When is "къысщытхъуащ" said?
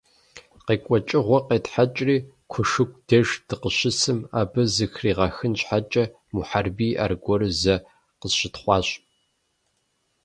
8.19-8.87